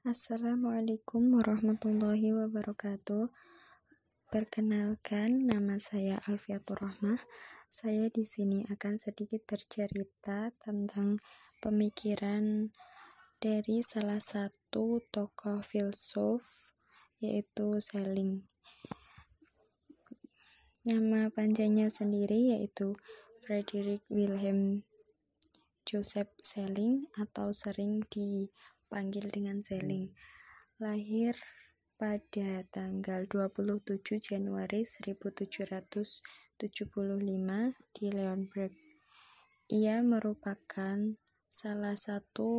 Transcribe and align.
Assalamualaikum 0.00 1.36
warahmatullahi 1.36 2.32
wabarakatuh. 2.32 3.28
Perkenalkan, 4.32 5.44
nama 5.44 5.76
saya 5.76 6.16
Alfiatur 6.24 6.80
Rahmah. 6.80 7.20
Saya 7.68 8.08
di 8.08 8.24
sini 8.24 8.64
akan 8.72 8.96
sedikit 8.96 9.44
bercerita 9.44 10.56
tentang 10.56 11.20
pemikiran 11.60 12.72
dari 13.44 13.84
salah 13.84 14.24
satu 14.24 15.04
tokoh 15.12 15.60
filsuf 15.60 16.72
yaitu 17.20 17.76
Schelling. 17.76 18.48
Nama 20.88 21.28
panjangnya 21.28 21.92
sendiri 21.92 22.56
yaitu 22.56 22.96
Frederick 23.44 24.00
Wilhelm 24.08 24.80
Joseph 25.84 26.32
Schelling 26.40 27.04
atau 27.20 27.52
sering 27.52 28.00
dipanggil 28.90 29.30
dengan 29.30 29.62
Schelling. 29.62 30.10
Lahir 30.82 31.38
pada 31.94 32.66
tanggal 32.74 33.22
27 33.30 34.02
Januari 34.18 34.82
1775 34.82 36.26
di 37.94 38.06
Leonberg. 38.10 38.74
Ia 39.70 40.02
merupakan 40.02 40.98
salah 41.46 41.94
satu 41.94 42.50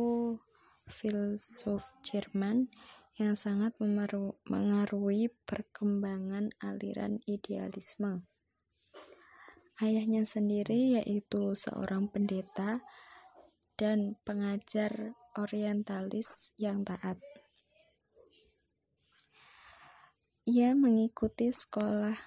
filsuf 0.88 1.84
Jerman 2.00 2.72
yang 3.20 3.36
sangat 3.36 3.76
mengaruhi 4.48 5.28
perkembangan 5.44 6.48
aliran 6.64 7.20
idealisme. 7.28 8.24
Ayahnya 9.84 10.24
sendiri 10.24 10.96
yaitu 10.96 11.52
seorang 11.52 12.08
pendeta 12.08 12.80
dan 13.76 14.16
pengajar 14.24 15.12
orientalis 15.36 16.52
yang 16.60 16.84
taat. 16.84 17.16
Ia 20.42 20.74
mengikuti 20.74 21.54
sekolah 21.54 22.18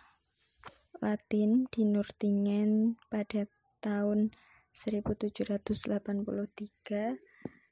Latin 1.04 1.68
di 1.68 1.84
Nurtingen 1.84 2.96
pada 3.12 3.44
tahun 3.84 4.32
1783 4.72 5.76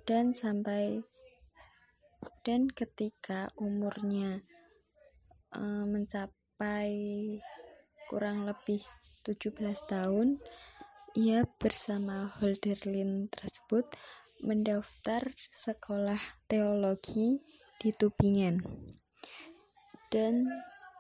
dan 0.04 0.36
sampai 0.36 1.00
dan 2.44 2.68
ketika 2.68 3.48
umurnya 3.56 4.44
uh, 5.56 5.88
mencapai 5.88 6.92
kurang 8.12 8.44
lebih 8.44 8.84
17 9.24 9.64
tahun 9.88 10.38
ia 11.16 11.48
bersama 11.56 12.28
Holderlin 12.36 13.32
tersebut 13.32 13.88
mendaftar 14.44 15.32
sekolah 15.48 16.20
teologi 16.44 17.40
di 17.80 17.90
Tubingen 17.96 18.60
dan 20.12 20.44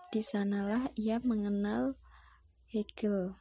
di 0.08 0.24
sanalah 0.24 0.88
ia 0.96 1.20
mengenal 1.20 2.00
Hegel 2.72 3.36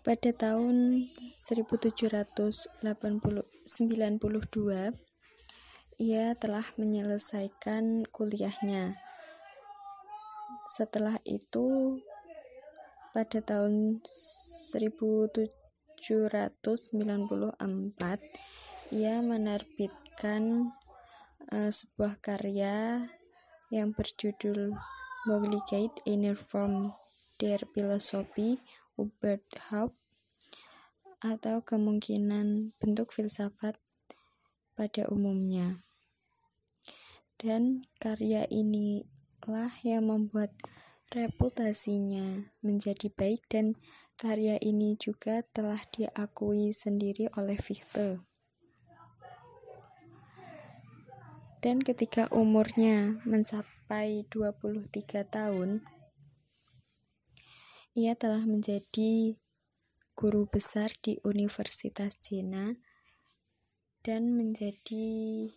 Pada 0.00 0.32
tahun 0.32 1.12
1792, 1.36 2.56
ia 6.00 6.32
telah 6.40 6.64
menyelesaikan 6.80 8.08
kuliahnya. 8.08 8.96
Setelah 10.72 11.20
itu, 11.28 12.00
pada 13.12 13.44
tahun 13.44 14.00
1794, 14.00 15.44
ia 18.96 19.20
menerbitkan 19.20 20.72
uh, 21.52 21.68
sebuah 21.68 22.16
karya 22.24 23.04
yang 23.68 23.92
berjudul 23.92 24.72
Möglichkeit 25.28 25.92
einer 26.08 26.40
Form 26.40 26.96
der 27.36 27.68
Philosophie 27.76 28.56
Hubert 29.00 29.48
Haupt 29.72 29.96
atau 31.24 31.64
kemungkinan 31.64 32.76
bentuk 32.76 33.16
filsafat 33.16 33.80
pada 34.76 35.08
umumnya. 35.08 35.80
Dan 37.40 37.88
karya 37.96 38.44
inilah 38.52 39.72
yang 39.80 40.12
membuat 40.12 40.52
reputasinya 41.08 42.52
menjadi 42.60 43.08
baik 43.08 43.48
dan 43.48 43.80
karya 44.20 44.60
ini 44.60 45.00
juga 45.00 45.40
telah 45.48 45.80
diakui 45.96 46.76
sendiri 46.76 47.32
oleh 47.40 47.56
Fichte. 47.56 48.20
Dan 51.64 51.80
ketika 51.80 52.28
umurnya 52.28 53.20
mencapai 53.24 54.28
23 54.28 55.24
tahun, 55.24 55.88
ia 57.98 58.14
telah 58.14 58.46
menjadi 58.46 59.34
guru 60.14 60.46
besar 60.46 60.94
di 61.02 61.18
Universitas 61.26 62.20
Jena 62.22 62.78
dan 64.06 64.36
menjadi 64.36 65.48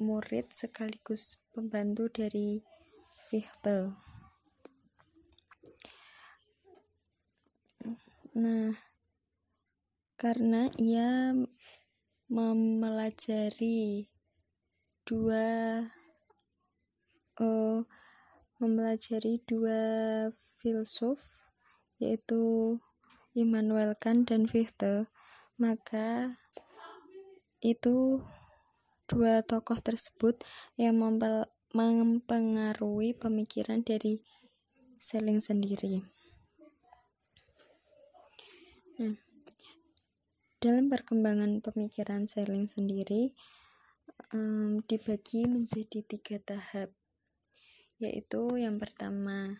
murid 0.00 0.52
sekaligus 0.52 1.40
pembantu 1.52 2.12
dari 2.12 2.60
Fichte. 3.28 3.94
Nah, 8.36 8.74
karena 10.20 10.68
ia 10.76 11.32
mempelajari 12.30 14.06
dua 15.02 15.82
uh, 17.40 17.80
mempelajari 18.62 19.42
dua 19.48 19.80
filsuf 20.60 21.24
yaitu 21.96 22.76
Immanuel 23.32 23.96
Kant 23.96 24.28
dan 24.28 24.44
Fichte 24.44 25.08
maka 25.56 26.36
itu 27.60 28.24
dua 29.04 29.44
tokoh 29.44 29.76
tersebut 29.76 30.40
yang 30.80 30.96
mempengaruhi 31.76 33.12
pemikiran 33.12 33.84
dari 33.84 34.24
Schelling 35.00 35.40
sendiri. 35.42 36.00
Nah, 39.00 39.16
dalam 40.60 40.92
perkembangan 40.92 41.64
pemikiran 41.64 42.28
Schelling 42.28 42.68
sendiri 42.68 43.32
um, 44.32 44.84
dibagi 44.84 45.48
menjadi 45.48 46.04
tiga 46.04 46.36
tahap, 46.40 46.92
yaitu 47.96 48.60
yang 48.60 48.76
pertama 48.76 49.56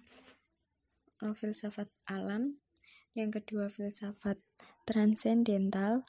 uh, 1.22 1.36
filsafat 1.36 1.88
alam, 2.08 2.60
yang 3.12 3.30
kedua 3.32 3.68
filsafat 3.68 4.40
transendental, 4.88 6.04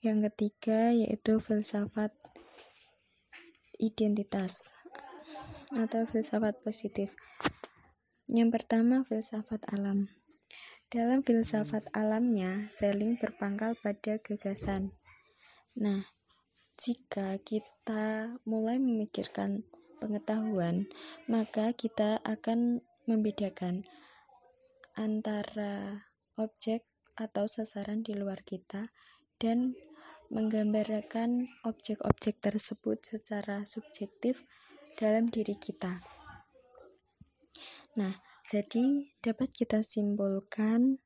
yang 0.00 0.22
ketiga 0.30 0.94
yaitu 0.94 1.40
filsafat 1.42 2.14
identitas 3.78 4.54
atau 5.74 6.06
filsafat 6.06 6.62
positif. 6.62 7.12
Yang 8.30 8.60
pertama 8.60 9.02
filsafat 9.04 9.66
alam. 9.68 10.08
Dalam 10.88 11.26
filsafat 11.26 11.90
alamnya, 11.90 12.70
Schelling 12.70 13.18
berpangkal 13.18 13.74
pada 13.74 14.22
gagasan. 14.22 14.94
Nah, 15.74 16.06
jika 16.78 17.34
kita 17.42 18.38
mulai 18.46 18.78
memikirkan 18.78 19.66
pengetahuan, 19.98 20.86
maka 21.26 21.74
kita 21.74 22.22
akan 22.22 22.84
membedakan 23.10 23.82
antara 24.98 26.06
objek 26.38 26.86
atau 27.14 27.46
sasaran 27.46 28.02
di 28.02 28.14
luar 28.14 28.42
kita 28.42 28.90
dan 29.38 29.78
menggambarkan 30.32 31.46
objek-objek 31.62 32.42
tersebut 32.42 32.98
secara 33.02 33.62
subjektif 33.68 34.42
dalam 34.98 35.30
diri 35.30 35.54
kita. 35.54 36.02
Nah, 37.94 38.18
jadi 38.44 39.08
dapat 39.24 39.48
kita 39.56 39.80
simpulkan 39.80 41.00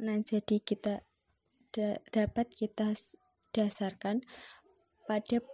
nah 0.00 0.16
jadi 0.16 0.56
kita 0.64 1.04
da, 1.76 2.00
dapat 2.08 2.48
kita 2.48 2.96
dasarkan 3.52 4.24
pada 5.04 5.44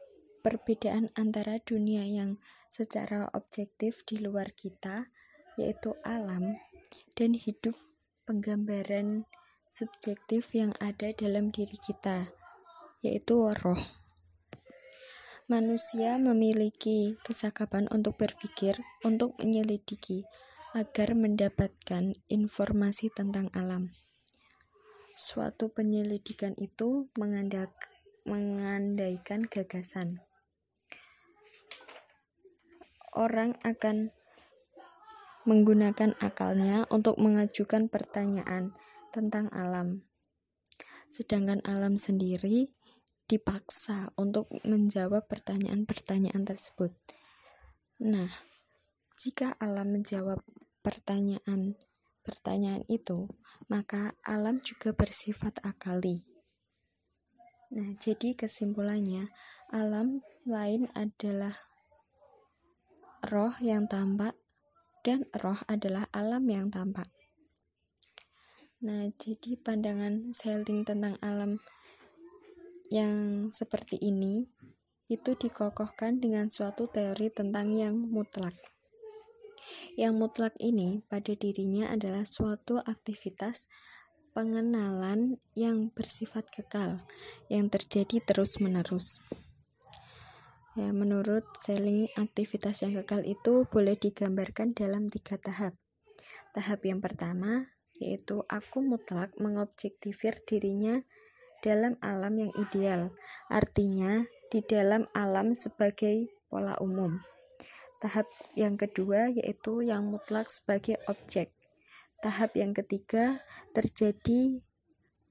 perbedaan 0.47 1.11
antara 1.19 1.59
dunia 1.59 2.07
yang 2.07 2.39
secara 2.71 3.27
objektif 3.35 4.07
di 4.07 4.23
luar 4.23 4.55
kita 4.55 5.11
yaitu 5.57 5.97
alam, 6.05 6.57
dan 7.17 7.33
hidup 7.33 7.77
penggambaran 8.29 9.25
subjektif 9.73 10.57
yang 10.57 10.73
ada 10.81 11.13
dalam 11.13 11.53
diri 11.53 11.77
kita, 11.81 12.33
yaitu 13.05 13.53
roh. 13.61 13.81
Manusia 15.47 16.19
memiliki 16.19 17.15
kecakapan 17.23 17.87
untuk 17.95 18.19
berpikir, 18.19 18.81
untuk 19.07 19.39
menyelidiki, 19.39 20.27
agar 20.75 21.15
mendapatkan 21.17 22.19
informasi 22.27 23.09
tentang 23.15 23.49
alam. 23.55 23.95
Suatu 25.17 25.73
penyelidikan 25.73 26.53
itu 26.61 27.09
mengandaikan 28.27 29.41
gagasan. 29.49 30.21
Orang 33.17 33.57
akan 33.65 34.13
menggunakan 35.47 36.19
akalnya 36.19 36.91
untuk 36.91 37.23
mengajukan 37.23 37.87
pertanyaan 37.87 38.75
tentang 39.15 39.47
alam. 39.55 40.03
Sedangkan 41.09 41.63
alam 41.63 41.95
sendiri 41.95 42.75
dipaksa 43.27 44.15
untuk 44.19 44.51
menjawab 44.67 45.27
pertanyaan-pertanyaan 45.27 46.47
tersebut. 46.47 46.95
Nah, 48.03 48.29
jika 49.19 49.57
alam 49.59 49.91
menjawab 49.97 50.45
pertanyaan-pertanyaan 50.85 52.85
itu, 52.87 53.27
maka 53.67 54.15
alam 54.23 54.63
juga 54.63 54.95
bersifat 54.95 55.59
akali. 55.67 56.23
Nah, 57.75 57.99
jadi 57.99 58.39
kesimpulannya, 58.39 59.27
alam 59.75 60.23
lain 60.47 60.87
adalah 60.95 61.51
roh 63.27 63.59
yang 63.59 63.91
tampak 63.91 64.39
dan 65.07 65.23
roh 65.39 65.63
adalah 65.71 66.11
alam 66.11 66.43
yang 66.51 66.67
tampak. 66.67 67.07
Nah, 68.83 69.07
jadi 69.15 69.55
pandangan 69.55 70.35
Selling 70.35 70.83
tentang 70.83 71.15
alam 71.23 71.63
yang 72.91 73.49
seperti 73.55 74.03
ini 74.03 74.51
itu 75.07 75.39
dikokohkan 75.39 76.19
dengan 76.19 76.51
suatu 76.51 76.91
teori 76.91 77.31
tentang 77.31 77.71
yang 77.71 77.95
mutlak. 77.95 78.53
Yang 79.95 80.13
mutlak 80.19 80.55
ini 80.59 81.07
pada 81.07 81.33
dirinya 81.39 81.95
adalah 81.95 82.27
suatu 82.27 82.83
aktivitas 82.83 83.71
pengenalan 84.37 85.41
yang 85.57 85.89
bersifat 85.95 86.51
kekal, 86.53 87.07
yang 87.49 87.73
terjadi 87.73 88.21
terus-menerus. 88.21 89.23
Ya, 90.77 90.93
menurut 90.93 91.49
Selling, 91.57 92.13
aktivitas 92.21 92.85
yang 92.85 93.01
kekal 93.01 93.25
itu 93.25 93.65
boleh 93.65 93.97
digambarkan 93.97 94.77
dalam 94.77 95.09
tiga 95.09 95.41
tahap. 95.41 95.73
Tahap 96.53 96.85
yang 96.85 97.01
pertama 97.01 97.65
yaitu 97.97 98.45
aku 98.45 98.85
mutlak 98.85 99.33
mengobjektifir 99.41 100.37
dirinya 100.45 101.01
dalam 101.65 101.97
alam 102.05 102.37
yang 102.37 102.53
ideal, 102.61 103.09
artinya 103.49 104.29
di 104.53 104.61
dalam 104.61 105.09
alam 105.17 105.57
sebagai 105.57 106.29
pola 106.53 106.77
umum. 106.85 107.25
Tahap 107.97 108.29
yang 108.53 108.77
kedua 108.77 109.33
yaitu 109.33 109.81
yang 109.81 110.05
mutlak 110.05 110.53
sebagai 110.53 111.01
objek. 111.09 111.57
Tahap 112.21 112.53
yang 112.53 112.77
ketiga 112.77 113.41
terjadi 113.73 114.61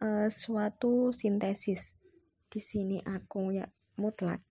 uh, 0.01 0.25
suatu 0.33 1.13
sintesis. 1.13 1.93
Di 2.49 2.57
sini 2.57 2.97
aku 3.05 3.53
ya 3.53 3.69
mutlak 4.01 4.41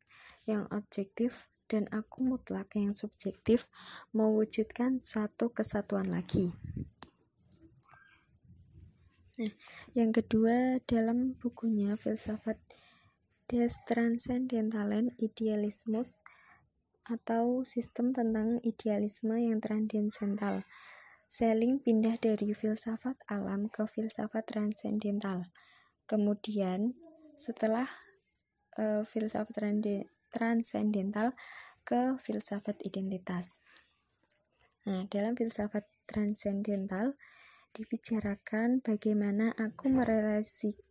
yang 0.44 0.68
objektif 0.72 1.48
dan 1.68 1.88
aku 1.90 2.22
mutlak 2.22 2.76
yang 2.76 2.92
subjektif 2.92 3.66
mewujudkan 4.12 5.00
suatu 5.00 5.50
kesatuan 5.50 6.12
lagi. 6.12 6.52
Nah, 9.34 9.50
yang 9.98 10.14
kedua 10.14 10.78
dalam 10.86 11.34
bukunya 11.34 11.98
filsafat 11.98 12.54
Des 13.50 13.74
Transcendentalen 13.82 15.10
Idealismus 15.18 16.22
atau 17.04 17.66
sistem 17.66 18.16
tentang 18.16 18.62
idealisme 18.64 19.36
yang 19.36 19.60
transendental. 19.60 20.64
Selling 21.28 21.82
pindah 21.82 22.16
dari 22.16 22.54
filsafat 22.54 23.18
alam 23.28 23.68
ke 23.68 23.84
filsafat 23.84 24.46
transendental. 24.46 25.50
Kemudian 26.06 26.94
setelah 27.34 27.90
uh, 28.78 29.02
filsafat 29.06 29.54
transendental 30.30 31.32
ke 31.84 32.16
filsafat 32.18 32.80
identitas. 32.82 33.60
Nah, 34.84 35.08
dalam 35.08 35.32
filsafat 35.32 35.88
transendental 36.04 37.16
dibicarakan 37.74 38.78
bagaimana 38.84 39.50
aku 39.58 39.90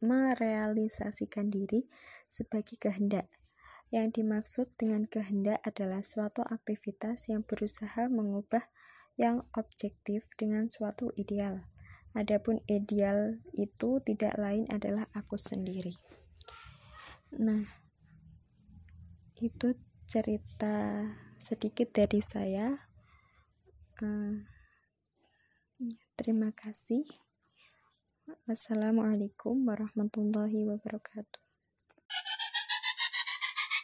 merealisasikan 0.04 1.48
diri 1.48 1.88
sebagai 2.28 2.76
kehendak. 2.76 3.32
Yang 3.94 4.20
dimaksud 4.20 4.68
dengan 4.76 5.06
kehendak 5.06 5.62
adalah 5.62 6.02
suatu 6.02 6.42
aktivitas 6.42 7.30
yang 7.30 7.46
berusaha 7.46 8.10
mengubah 8.10 8.66
yang 9.16 9.46
objektif 9.54 10.26
dengan 10.34 10.68
suatu 10.68 11.14
ideal. 11.14 11.62
Adapun 12.18 12.62
ideal 12.66 13.38
itu 13.54 14.02
tidak 14.02 14.34
lain 14.38 14.66
adalah 14.74 15.06
aku 15.14 15.38
sendiri. 15.38 15.94
Nah, 17.40 17.66
itu 19.42 19.74
cerita 20.06 21.08
sedikit 21.38 21.90
dari 21.94 22.22
saya. 22.22 22.74
Uh, 24.02 24.54
Terima 26.14 26.56
kasih. 26.56 27.04
Wassalamualaikum 28.48 29.68
warahmatullahi 29.68 30.64
wabarakatuh. 30.64 31.43